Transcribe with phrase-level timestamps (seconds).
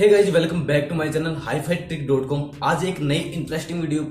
[0.00, 3.16] Hey guys welcome back to my channel hi fi trick dot com आज एक नई
[3.16, 4.02] interesting video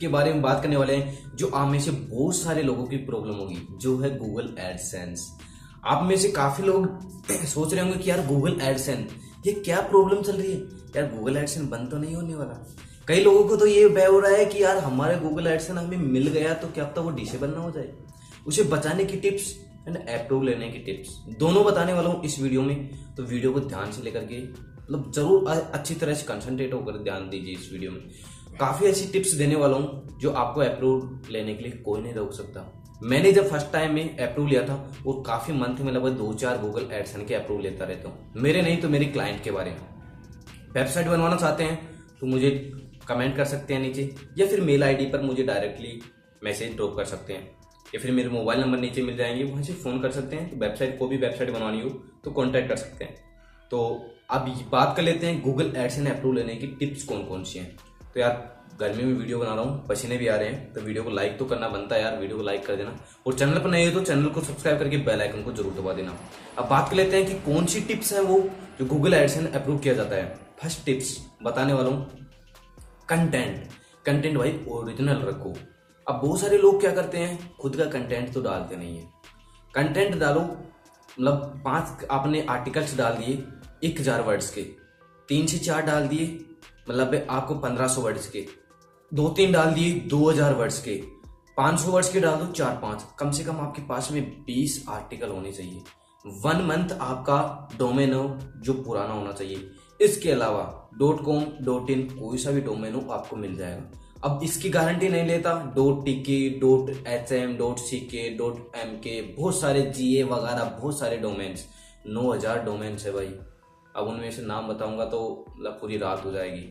[0.00, 2.96] के बारे में बात करने वाले हैं, जो आप में से बहुत सारे लोगों की
[2.96, 5.26] प्रॉब्लम होगी, जो है गूगल एडसेंस
[5.84, 6.86] आप में से काफ़ी लोग
[7.46, 10.58] सोच रहे होंगे कि यार गूगल एडसेंस ये क्या प्रॉब्लम चल रही है?
[10.96, 12.62] यार गूगल एडसेंस बंद तो नहीं होने वाला।
[13.08, 15.96] कई लोगों को तो ये भय हो रहा है कि यार हमारे गूगल एडसेंस हमें
[15.98, 17.92] मिल गया तो क्या पता वो डिसेबल ना हो जाए?
[18.46, 19.54] उसे बचाने की टिप्स
[19.88, 23.60] एंड अप्रूव लेने की टिप्स दोनों बताने वाला हूँ इस वीडियो में तो वीडियो को
[23.68, 24.46] ध्यान से लेकर के
[24.90, 28.00] मतलब ज़रूर अच्छी तरह से कंसंट्रेट होकर ध्यान दीजिए इस वीडियो में।
[28.60, 32.32] काफ़ी ऐसी टिप्स देने वाला हूँ, जो आपको अप्रूव लेने के लिए कोई नहीं रोक
[32.32, 32.64] सकता।
[33.02, 34.74] मैंने जब फ़र्स्ट टाइम में अप्रूव लिया था
[35.06, 38.62] और काफ़ी मंथ में लगभग दो चार गूगल एडसन के अप्रूव लेता रहता हूँ। मेरे
[38.62, 39.78] नहीं तो मेरे क्लाइंट के बारे में।
[40.74, 41.78] वेबसाइट बनवाना चाहते हैं
[42.20, 42.50] तो मुझे
[43.08, 46.00] कमेंट कर सकते हैं नीचे, या फिर मेल आईडी पर मुझे डायरेक्टली
[46.42, 47.46] मैसेज ड्रॉप कर सकते हैं।
[47.86, 50.56] या फिर मेरे मोबाइल नंबर नीचे मिल जाएँगे, वहाँ से फ़ोन कर सकते हैं तो
[50.56, 51.90] वेबसाइट को भी वेबसाइट बनवानी हो
[52.24, 53.14] तो कॉन्टैक्ट कर सकते हैं।
[53.70, 53.78] तो
[54.30, 57.76] अब बात कर लेते हैं गूगल एडसन अप्रूव लेने की टिप्स कौन कौन सी हैं।
[58.14, 58.32] तो यार,
[58.80, 61.38] गर्मी में वीडियो बना रहा हूँ, पसीने भी आ रहे हैं तो वीडियो को लाइक
[61.38, 62.92] तो करना बनता है यार वीडियो को लाइक कर देना।
[63.26, 65.92] और चैनल पर नहीं हो तो चैनल को सब्सक्राइब करके बेल आइकन को ज़रूर दबा
[65.92, 66.16] देना।
[66.58, 68.38] अब बात कर लेते हैं कि कौन सी टिप्स है वो
[68.78, 70.26] जो गूगल एडसन अप्रूव किया जाता है।
[70.60, 72.26] फ़र्स्ट टिप्स बताने वाला हूँ।
[73.08, 73.68] कंटेंट
[74.06, 75.54] कंटेंट भाई ओरिजिनल रखो।
[76.06, 79.08] अब बहुत सारे लोग क्या करते हैं, खुद का कंटेंट तो डालते नहीं है।
[79.74, 80.40] कंटेंट डालो
[81.20, 83.44] मतलब पाँच आपने आर्टिकल्स डाल दिए
[83.84, 84.62] एक हज़ार वर्ड्स के।
[85.28, 86.26] तीन से चार डाल दिए
[86.88, 88.44] मतलब आपको पंद्रह सौ वर्ड्स के।
[89.12, 90.94] दो तीन डाल दिए, दो हज़ार वर्ड्स के।
[91.56, 94.84] पाँच सौ वर्ड्स के डाल दो, चार पाँच। कम से कम आपके पास में बीस
[94.88, 95.82] आर्टिकल होने चाहिए।
[96.24, 102.02] वन मंथ आपका डोमेन हो, जो पुराना होना चाहिए। इसके अलावा डॉट कॉम डॉट इन
[102.10, 106.48] कोई सा भी डोमेन हो, आपको मिल जाएगा। अब इसकी गारंटी नहीं लेता। Dot TK,
[106.60, 110.98] dot H M dot C K dot M के बहुत सारे जी ए वगैरह, बहुत
[110.98, 111.64] सारे डोमेन्स।
[112.06, 113.34] नौ हज़ार डोमेन्स है भाई।
[113.96, 116.66] अब उनमें से नाम बताऊँगा तो मतलब पूरी रात हो जाएगी।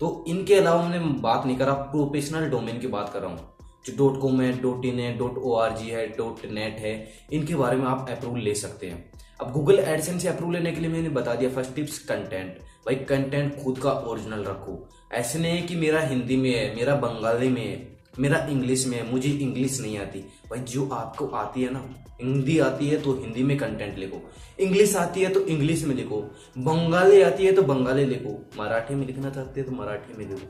[0.00, 3.48] तो इनके अलावा हमने बात नहीं करा, प्रोफेशनल डोमेन की बात कर रहा हूँ।
[3.86, 6.92] जो डॉट कॉम है, डॉट इन है, डॉट ओ आर जी है, डॉट नेट है,
[7.32, 10.80] इनके बारे में आप अप्रूवल ले सकते हैं। अब गूगल एडसन से अप्रूव लेने के
[10.80, 14.72] लिए मैंने बता दिया, फ़र्स्ट टिप्स, कंटेंट। भाई, कंटेंट खुद का ओरिजिनल रखो।
[15.12, 18.96] ऐसे नहीं है कि मेरा हिंदी में है, मेरा बंगाली में है, मेरा इंग्लिश में
[18.96, 23.12] है, मुझे इंग्लिश नहीं आती। भाई, जो आपको आती है ना, हिंदी आती है तो
[23.12, 26.20] हिंदी में कंटेंट लिखो। इंग्लिश आती है तो इंग्लिश में लिखो।
[26.58, 30.46] बंगाली आती है तो बंगाली लिखो। मराठी में लिखना चाहते हैं तो मराठी में लिखो।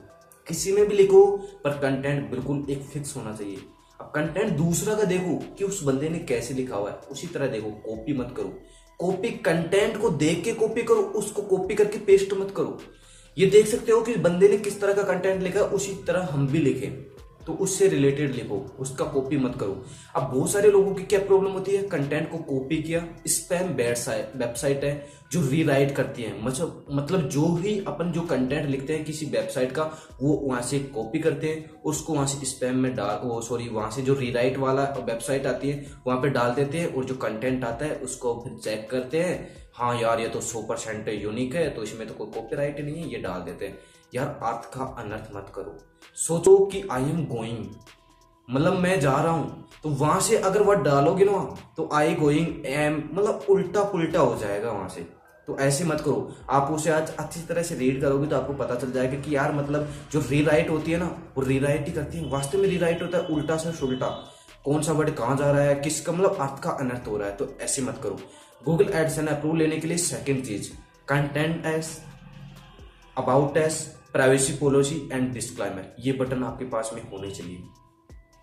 [0.49, 3.57] किसी में भी लिखो, पर कंटेंट बिल्कुल एक फिक्स होना चाहिए।
[4.01, 7.47] अब कंटेंट दूसरा का देखो कि उस बंदे ने कैसे लिखा हुआ है। उसी तरह
[7.47, 8.59] देखो कॉपी मत करो।
[8.99, 12.81] कॉपी कंटेंट को देख के कॉपी करो, उसको कॉपी करके पेस्ट मत करो।
[13.41, 16.47] ये देख सकते हो कि बंदे ने किस तरह का कंटेंट लिखा, उसी तरह हम
[16.49, 16.87] भी लिखे।
[17.47, 19.85] तो उससे रिलेटेड लिखो, उसका कॉपी मत करो।
[20.17, 21.83] अब बहुत सारे लोगों की क्या प्रॉब्लम होती है?
[21.83, 27.79] कंटेंट को कॉपी किया स्पैम वेबसाइट है, जो रीराइट करती है। मतलब मतलब जो भी
[27.89, 29.83] अपन जो कंटेंट लिखते हैं किसी वेबसाइट का,
[30.23, 33.91] वो वहाँ से कॉपी करते हैं, उसको वहाँ से स्पैम में डाल, वो सॉरी वहाँ
[33.91, 37.65] से जो रीराइट वाला वेबसाइट आती है, वहाँ पर डाल देते हैं, और जो कंटेंट
[37.65, 39.49] आता है, उसको फिर चेक करते हैं।
[39.81, 43.09] हाँ यार, ये तो सौ परसेंट यूनिक है तो इसमें तो कोई कॉपी नहीं है,
[43.09, 43.79] ये डाल देते हैं।
[44.15, 45.77] यार, अर्थ का अनर्थ मत करो।
[46.17, 47.65] सोचो कि आई एम गोइंग
[48.49, 51.39] मतलब मैं जा रहा हूँ तो वहाँ से अगर वर्ड डालोगे ना
[51.77, 55.07] तो आई गोइंग एम मतलब उल्टा पुल्टा हो जाएगा वहाँ से।
[55.49, 58.75] तो ऐसे मत करो। आप उसे आज अच्छी तरह से रीड करोगे तो आपको पता
[58.75, 62.31] चल जाएगा कि यार मतलब जो रीराइट होती है ना, वो रीराइट ही करती है।
[62.31, 64.09] वास्तव में रीराइट होता है उल्टा से उल्टा।
[64.65, 67.37] कौन सा वर्ड कहाँ जा रहा है, किसका मतलब अर्थ का अनर्थ हो रहा है
[67.37, 68.21] तो ऐसे मत करो।
[68.63, 70.71] गूगल एड्स एडसन अप्रूव लेने के लिए second cheese
[71.09, 71.99] content us
[73.19, 73.83] about us
[74.13, 77.59] privacy policy and disclaimer ये बटन आपके पास में होने चाहिए।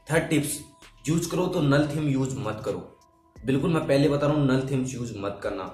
[0.07, 0.59] थर्ड टिप्स
[1.07, 2.79] यूज़ करो तो नल थीम यूज़ मत करो।
[3.35, 5.71] बिल्कुल मैं पहले बता रहा हूँ नल थीम्स यूज़ मत करना।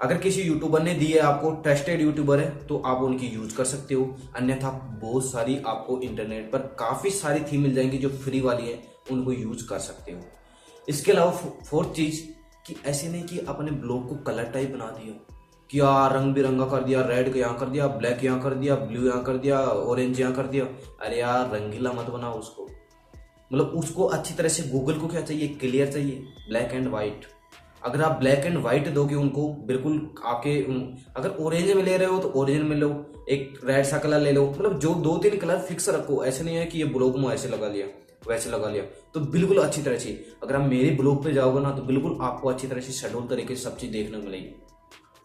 [0.00, 3.64] अगर किसी यूट्यूबर ने दी है, आपको ट्रस्टेड यूट्यूबर है तो आप उनकी यूज़ कर
[3.64, 4.04] सकते हो।
[4.36, 4.70] अन्यथा
[5.02, 9.32] बहुत सारी आपको इंटरनेट पर काफ़ी सारी थीम मिल जाएँगी जो फ्री वाली है। उनको
[9.32, 10.20] यूज़ कर सकते हो।
[10.88, 11.30] इसके अलावा
[11.62, 12.22] फोर्थ चीज़
[12.66, 15.14] कि ऐसे नहीं कि अपने ब्लॉग को कलर टाइप बना दिया
[15.70, 19.22] क्या रंग बिरंगा कर दिया रेड यहाँ कर दिया ब्लैक यहाँ कर दिया ब्लू यहाँ
[19.24, 20.64] कर दिया ऑरेंज यहाँ कर दिया।
[21.00, 22.68] अरे यार, रंगीला मत बनाओ उसको।
[23.50, 25.48] मतलब उसको अच्छी तरह से गूगल को क्या चाहिए?
[25.50, 27.26] क्लियर चाहिए। ब्लैक एंड व्हाइट
[27.82, 30.58] अगर आप ब्लैक एंड व्हाइट दोगे उनको, बिल्कुल आपके
[31.16, 32.88] अगर ऑरेंज में ले रहे हो तो ऑरेंज में लो,
[33.28, 36.56] एक रेड सा कलर ले लो। मतलब जो दो तीन कलर फिक्स रखो। ऐसे नहीं
[36.56, 37.86] है कि ये ब्लॉग में ऐसे लगा लिया।
[38.24, 38.82] वैसे लगा लिया।
[39.14, 40.10] तो बिल्कुल अच्छी तरह से,
[40.42, 43.56] अगर आप मेरे ब्लॉग पे जाओगे ना तो बिल्कुल आपको अच्छी तरह से शेड्यूल तरीके
[43.56, 44.54] से सब चीज़ देखने को मिलेगी।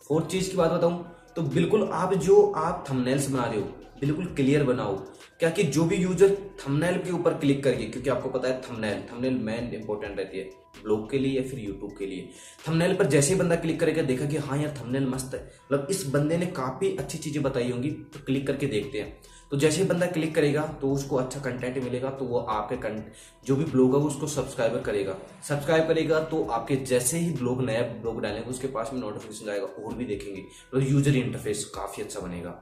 [0.03, 1.05] फोर्थ चीज़ की बात बताऊँ
[1.35, 3.65] तो बिल्कुल आप जो आप थंबनेल्स बना रहे हो,
[3.99, 4.95] बिल्कुल क्लियर बनाओ।
[5.39, 6.29] क्या कि जो भी यूज़र
[6.59, 10.43] थंबनेल के ऊपर क्लिक करिए क्योंकि आपको पता है थंबनेल थंबनेल मेन इंपॉर्टेंट रहती है
[10.83, 12.29] ब्लॉग के लिए या फिर यूट्यूब के लिए।
[12.67, 15.87] थंबनेल पर जैसे ही बंदा क्लिक करेगा, देखा कि हाँ यार थंबनेल मस्त है। मतलब
[15.89, 19.17] इस बंदे ने काफ़ी अच्छी चीज़ें बताई होंगी तो क्लिक करके देखते हैं।
[19.51, 23.11] तो जैसे ही बंदा क्लिक करेगा तो उसको अच्छा कंटेंट मिलेगा तो वो आपके कंट
[23.45, 25.15] जो भी ब्लॉग है उसको सब्सक्राइबर करेगा।
[25.47, 29.65] सब्सक्राइब करेगा तो आपके जैसे ही ब्लॉग नया ब्लॉग डालेंगे, उसके पास में नोटिफिकेशन जाएगा
[29.65, 30.41] और भी देखेंगे।
[30.71, 32.61] तो यूज़र इंटरफेस काफ़ी अच्छा बनेगा।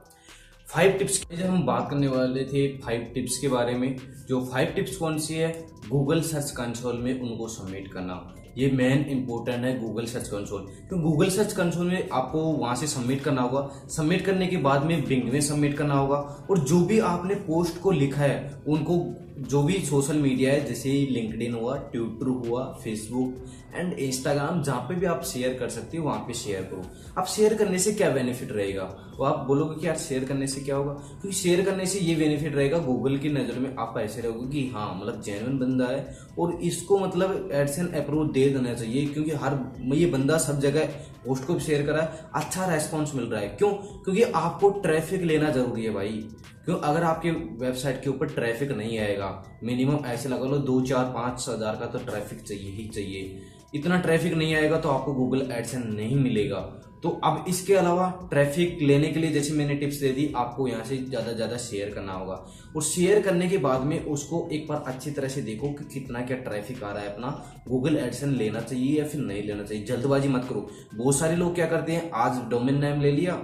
[0.68, 3.96] फाइव टिप्स जब हम बात करने वाले थे फाइव टिप्स के बारे में,
[4.28, 5.52] जो फाइव टिप्स कौन सी है?
[5.88, 8.14] गूगल सर्च कंसोल में उनको सबमिट करना।
[8.58, 12.86] ये मेन इंपॉर्टेंट है गूगल सर्च कंसोल तो गूगल सर्च कंसोल में आपको वहाँ से
[12.86, 16.16] सबमिट करना होगा। सबमिट करने के बाद में बिंग में सबमिट करना होगा।
[16.50, 18.96] और जो भी आपने पोस्ट को लिखा है, उनको
[19.40, 24.94] जो भी सोशल मीडिया है, जैसे लिंकड हुआ ट्विटर हुआ फेसबुक एंड इंस्टाग्राम जहाँ पे
[24.94, 26.82] भी आप शेयर कर सकते हो, वहाँ पे शेयर करो।
[27.18, 28.84] आप शेयर करने से क्या बेनिफिट रहेगा?
[29.18, 30.92] वो आप बोलोगे कि यार शेयर करने से क्या होगा?
[30.92, 34.68] क्योंकि शेयर करने से ये बेनिफिट रहेगा गूगल की नज़र में आप ऐसे रहोगे कि
[34.74, 39.58] हाँ मतलब जेनुअन बंदा है और इसको मतलब एडसन अप्रूव दे देना चाहिए, क्योंकि हर
[39.94, 40.84] ये बंदा सब जगह
[41.24, 43.70] पोस्ट को शेयर करा है अच्छा रेस्पॉन्स मिल रहा है। क्यों?
[43.70, 46.24] क्योंकि आपको ट्रैफ़िक लेना ज़रूरी है भाई।
[46.64, 46.78] क्यों?
[46.78, 47.30] अगर आपके
[47.60, 49.30] वेबसाइट के ऊपर ट्रैफ़िक नहीं आएगा
[49.64, 53.40] मिनिमम ऐसे लगा लो दो, चार, पाँच हज़ार का तो ट्रैफ़िक चाहिए ही चाहिए।
[53.72, 56.60] इतना ट्रैफ़िक नहीं आएगा तो आपको गूगल एडसन नहीं मिलेगा।
[57.02, 60.84] तो अब इसके अलावा ट्रैफ़िक लेने के लिए जैसे मैंने टिप्स दे दी, आपको यहाँ
[60.84, 62.34] से ज़्यादा ज़्यादा शेयर करना होगा।
[62.76, 66.20] और शेयर करने के बाद में उसको एक बार अच्छी तरह से देखो कि कितना
[66.22, 67.28] क्या ट्रैफ़िक आ रहा है अपना।
[67.68, 69.84] गूगल एडसन लेना चाहिए या फिर नहीं लेना चाहिए?
[69.84, 73.34] जल्दबाजी मत करो। बहुत सारे लोग क्या करते हैं, आज डोमेन नेम ले लिया,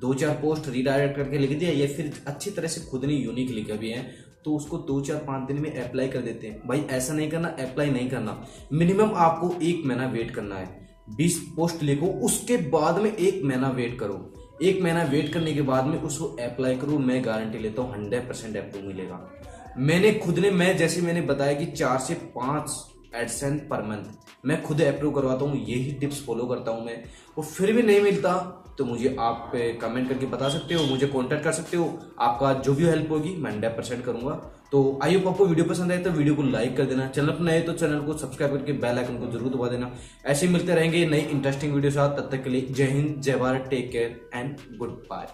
[0.00, 3.50] दो चार पोस्ट रिडायरेक्ट करके लिख दिया या फिर अच्छी तरह से खुद ने यूनिक
[3.50, 4.06] लिखा भी है।
[4.44, 7.48] तो उसको दो चार पाँच दिन में अप्लाई कर देते हैं। भाई, ऐसा नहीं करना
[7.48, 12.98] अप्लाई नहीं करना। मिनिमम आपको एक महीना वेट करना है। बीस पोस्ट लिखो, उसके बाद
[12.98, 16.98] में एक महीना वेट करो। एक महीना वेट करने के बाद में उसको अप्लाई करो,
[16.98, 19.30] मैं गारंटी लेता हूँ हंड्रेड परसेंट अप्रूव मिलेगा।
[19.76, 24.62] मैंने खुद ने, मैं, जैसे मैंने बताया कि चार से पाँच एडसेंस पर मंथ मैं
[24.62, 27.02] खुद अप्रूव करवाता हूँ यही टिप्स फॉलो करता हूँ मैं।
[27.36, 28.34] वो फिर भी नहीं मिलता
[28.78, 29.50] तो मुझे आप
[29.80, 31.86] कमेंट करके बता सकते हो, मुझे कांटेक्ट कर सकते हो।
[32.20, 34.34] आपका जो भी हेल्प होगी, मैं हंड्रेड परसेंट करूँगा।
[34.72, 37.44] तो आई होप आपको वीडियो पसंद आए तो वीडियो को लाइक कर देना। चैनल पर
[37.44, 39.90] नए तो चैनल को सब्सक्राइब करके बेल आइकन को ज़रूर दबा देना।
[40.26, 43.66] ऐसे मिलते रहेंगे नई इंटरेस्टिंग वीडियो साथ। तब तक के लिए जय हिंद, जय Bharat
[43.70, 44.56] take care and
[45.10, 45.26] goodbye